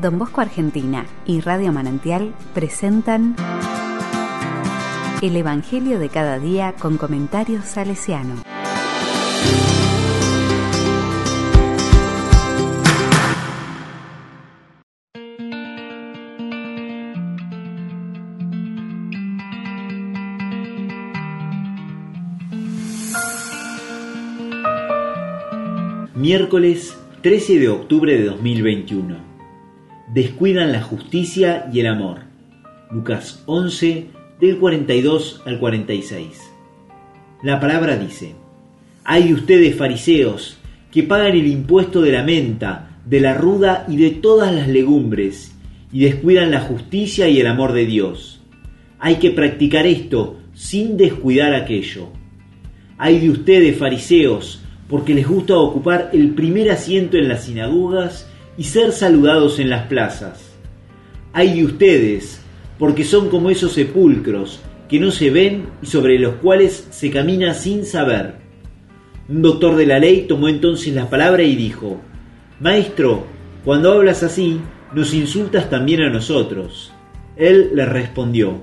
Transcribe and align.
Don 0.00 0.16
Bosco 0.16 0.40
Argentina 0.40 1.06
y 1.26 1.40
Radio 1.40 1.72
Manantial 1.72 2.32
presentan 2.54 3.34
El 5.20 5.36
Evangelio 5.36 5.98
de 5.98 6.08
cada 6.08 6.38
día 6.38 6.74
con 6.78 6.98
comentarios 6.98 7.64
salesiano. 7.64 8.42
Miércoles 26.14 26.96
13 27.22 27.58
de 27.58 27.68
octubre 27.68 28.16
de 28.16 28.24
2021. 28.26 29.37
Descuidan 30.12 30.72
la 30.72 30.80
justicia 30.80 31.68
y 31.70 31.80
el 31.80 31.86
amor. 31.86 32.20
Lucas 32.90 33.42
11 33.44 34.06
del 34.40 34.56
42 34.56 35.42
al 35.44 35.58
46. 35.58 36.50
La 37.42 37.60
palabra 37.60 37.98
dice, 37.98 38.34
Hay 39.04 39.28
de 39.28 39.34
ustedes 39.34 39.76
fariseos 39.76 40.56
que 40.90 41.02
pagan 41.02 41.32
el 41.32 41.46
impuesto 41.46 42.00
de 42.00 42.12
la 42.12 42.22
menta, 42.22 42.98
de 43.04 43.20
la 43.20 43.34
ruda 43.34 43.84
y 43.86 43.98
de 43.98 44.10
todas 44.12 44.54
las 44.54 44.68
legumbres, 44.68 45.54
y 45.92 46.00
descuidan 46.00 46.52
la 46.52 46.60
justicia 46.60 47.28
y 47.28 47.40
el 47.40 47.46
amor 47.46 47.74
de 47.74 47.84
Dios. 47.84 48.40
Hay 48.98 49.16
que 49.16 49.30
practicar 49.30 49.86
esto 49.86 50.38
sin 50.54 50.96
descuidar 50.96 51.54
aquello. 51.54 52.08
Hay 52.96 53.18
de 53.20 53.28
ustedes 53.28 53.76
fariseos 53.76 54.62
porque 54.88 55.12
les 55.12 55.28
gusta 55.28 55.58
ocupar 55.58 56.08
el 56.14 56.30
primer 56.30 56.70
asiento 56.70 57.18
en 57.18 57.28
las 57.28 57.44
sinagogas 57.44 58.26
y 58.58 58.64
ser 58.64 58.90
saludados 58.92 59.60
en 59.60 59.70
las 59.70 59.86
plazas. 59.86 60.50
Hay 61.32 61.54
de 61.54 61.64
ustedes, 61.64 62.42
porque 62.78 63.04
son 63.04 63.30
como 63.30 63.50
esos 63.50 63.72
sepulcros 63.72 64.60
que 64.88 64.98
no 64.98 65.12
se 65.12 65.30
ven 65.30 65.68
y 65.80 65.86
sobre 65.86 66.18
los 66.18 66.34
cuales 66.36 66.88
se 66.90 67.10
camina 67.10 67.54
sin 67.54 67.86
saber. 67.86 68.34
Un 69.28 69.42
doctor 69.42 69.76
de 69.76 69.86
la 69.86 70.00
ley 70.00 70.26
tomó 70.28 70.48
entonces 70.48 70.92
la 70.92 71.08
palabra 71.08 71.44
y 71.44 71.54
dijo, 71.54 72.00
Maestro, 72.58 73.26
cuando 73.64 73.92
hablas 73.92 74.24
así, 74.24 74.60
nos 74.92 75.14
insultas 75.14 75.70
también 75.70 76.02
a 76.02 76.10
nosotros. 76.10 76.92
Él 77.36 77.70
le 77.74 77.86
respondió, 77.86 78.60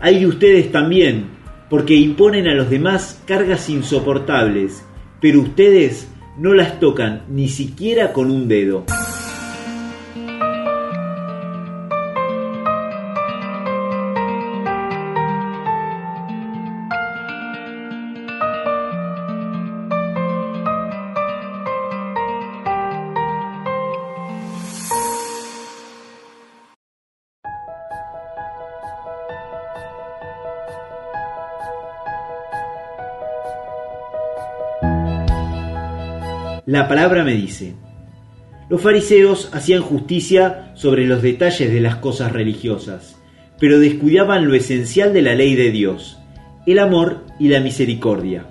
Hay 0.00 0.20
de 0.20 0.26
ustedes 0.26 0.70
también, 0.70 1.26
porque 1.70 1.94
imponen 1.94 2.46
a 2.46 2.54
los 2.54 2.68
demás 2.68 3.22
cargas 3.26 3.70
insoportables, 3.70 4.84
pero 5.20 5.40
ustedes 5.40 6.08
no 6.36 6.52
las 6.52 6.78
tocan 6.80 7.22
ni 7.28 7.48
siquiera 7.48 8.12
con 8.12 8.30
un 8.30 8.48
dedo. 8.48 8.84
La 36.66 36.88
palabra 36.88 37.24
me 37.24 37.34
dice, 37.34 37.74
los 38.68 38.82
fariseos 38.82 39.48
hacían 39.52 39.80
justicia 39.80 40.72
sobre 40.74 41.06
los 41.06 41.22
detalles 41.22 41.72
de 41.72 41.80
las 41.80 41.96
cosas 41.96 42.32
religiosas, 42.32 43.16
pero 43.58 43.78
descuidaban 43.78 44.46
lo 44.46 44.54
esencial 44.54 45.12
de 45.14 45.22
la 45.22 45.34
ley 45.34 45.54
de 45.54 45.70
Dios, 45.70 46.18
el 46.66 46.78
amor 46.78 47.24
y 47.38 47.48
la 47.48 47.60
misericordia. 47.60 48.46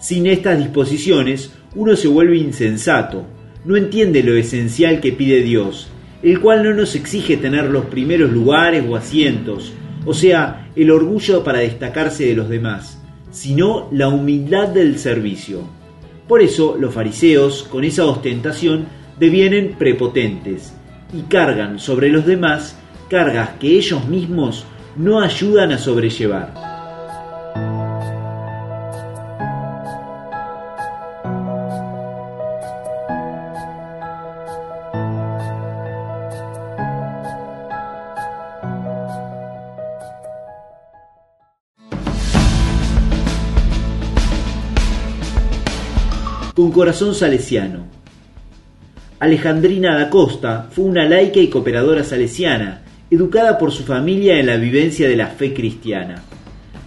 Sin 0.00 0.26
estas 0.26 0.58
disposiciones, 0.58 1.52
uno 1.74 1.96
se 1.96 2.06
vuelve 2.06 2.36
insensato, 2.36 3.26
no 3.64 3.76
entiende 3.76 4.22
lo 4.22 4.36
esencial 4.36 5.00
que 5.00 5.12
pide 5.12 5.42
Dios, 5.42 5.88
el 6.22 6.40
cual 6.40 6.62
no 6.62 6.72
nos 6.72 6.94
exige 6.94 7.36
tener 7.36 7.64
los 7.64 7.86
primeros 7.86 8.30
lugares 8.30 8.84
o 8.88 8.94
asientos, 8.94 9.72
o 10.06 10.14
sea, 10.14 10.70
el 10.76 10.90
orgullo 10.90 11.42
para 11.42 11.58
destacarse 11.58 12.26
de 12.26 12.34
los 12.34 12.48
demás, 12.48 13.02
sino 13.32 13.88
la 13.90 14.08
humildad 14.08 14.68
del 14.68 14.98
servicio. 14.98 15.83
Por 16.28 16.40
eso 16.40 16.76
los 16.78 16.94
fariseos, 16.94 17.64
con 17.64 17.84
esa 17.84 18.06
ostentación, 18.06 18.86
devienen 19.18 19.74
prepotentes 19.78 20.72
y 21.12 21.22
cargan 21.22 21.78
sobre 21.78 22.08
los 22.08 22.24
demás 22.26 22.76
cargas 23.08 23.50
que 23.60 23.76
ellos 23.76 24.06
mismos 24.06 24.64
no 24.96 25.20
ayudan 25.20 25.72
a 25.72 25.78
sobrellevar. 25.78 26.63
Con 46.54 46.70
corazón 46.70 47.16
salesiano. 47.16 47.86
Alejandrina 49.18 49.98
da 49.98 50.08
Costa 50.08 50.68
fue 50.70 50.84
una 50.84 51.04
laica 51.08 51.40
y 51.40 51.48
cooperadora 51.48 52.04
salesiana, 52.04 52.82
educada 53.10 53.58
por 53.58 53.72
su 53.72 53.82
familia 53.82 54.38
en 54.38 54.46
la 54.46 54.56
vivencia 54.56 55.08
de 55.08 55.16
la 55.16 55.26
fe 55.26 55.52
cristiana. 55.52 56.22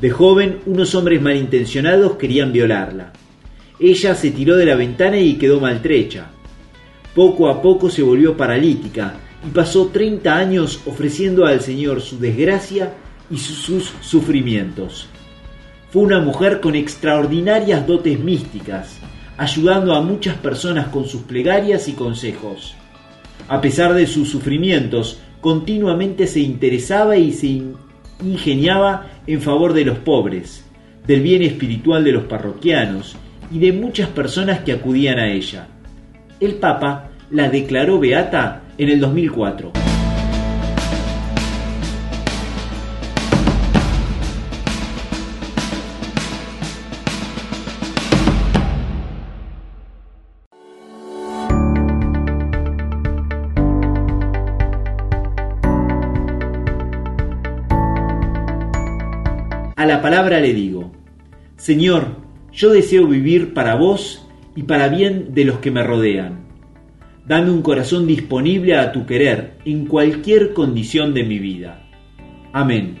De 0.00 0.10
joven, 0.10 0.58
unos 0.66 0.96
hombres 0.96 1.22
malintencionados 1.22 2.16
querían 2.16 2.52
violarla. 2.52 3.12
Ella 3.78 4.16
se 4.16 4.32
tiró 4.32 4.56
de 4.56 4.66
la 4.66 4.74
ventana 4.74 5.18
y 5.18 5.34
quedó 5.34 5.60
maltrecha. 5.60 6.26
Poco 7.14 7.48
a 7.48 7.62
poco 7.62 7.88
se 7.88 8.02
volvió 8.02 8.36
paralítica 8.36 9.14
y 9.46 9.50
pasó 9.50 9.90
30 9.92 10.36
años 10.36 10.80
ofreciendo 10.86 11.46
al 11.46 11.60
Señor 11.60 12.00
su 12.00 12.18
desgracia 12.18 12.94
y 13.30 13.38
sus 13.38 13.92
sufrimientos. 14.00 15.08
Fue 15.90 16.02
una 16.02 16.20
mujer 16.20 16.60
con 16.60 16.74
extraordinarias 16.74 17.86
dotes 17.86 18.18
místicas, 18.18 18.98
ayudando 19.36 19.94
a 19.94 20.00
muchas 20.00 20.36
personas 20.36 20.88
con 20.88 21.06
sus 21.06 21.22
plegarias 21.22 21.88
y 21.88 21.92
consejos. 21.92 22.74
A 23.48 23.60
pesar 23.60 23.94
de 23.94 24.06
sus 24.06 24.28
sufrimientos, 24.28 25.20
continuamente 25.40 26.26
se 26.26 26.40
interesaba 26.40 27.16
y 27.16 27.32
se 27.32 27.62
ingeniaba 28.24 29.08
en 29.26 29.40
favor 29.40 29.72
de 29.72 29.84
los 29.84 29.98
pobres, 29.98 30.64
del 31.06 31.20
bien 31.20 31.42
espiritual 31.42 32.04
de 32.04 32.12
los 32.12 32.24
parroquianos 32.24 33.16
y 33.50 33.58
de 33.58 33.72
muchas 33.72 34.08
personas 34.08 34.60
que 34.60 34.72
acudían 34.72 35.18
a 35.18 35.30
ella. 35.30 35.66
El 36.40 36.54
Papa 36.54 37.10
la 37.30 37.48
declaró 37.48 37.98
beata 37.98 38.62
en 38.78 38.88
el 38.88 39.00
2004. 39.00 39.81
A 59.82 59.84
la 59.84 60.00
palabra 60.00 60.38
le 60.38 60.54
digo, 60.54 60.92
Señor, 61.56 62.18
yo 62.52 62.70
deseo 62.70 63.08
vivir 63.08 63.52
para 63.52 63.74
vos 63.74 64.24
y 64.54 64.62
para 64.62 64.86
bien 64.86 65.34
de 65.34 65.44
los 65.44 65.58
que 65.58 65.72
me 65.72 65.82
rodean. 65.82 66.46
Dame 67.26 67.50
un 67.50 67.62
corazón 67.62 68.06
disponible 68.06 68.76
a 68.76 68.92
tu 68.92 69.06
querer 69.06 69.58
en 69.64 69.86
cualquier 69.86 70.54
condición 70.54 71.14
de 71.14 71.24
mi 71.24 71.40
vida. 71.40 71.82
Amén. 72.52 73.00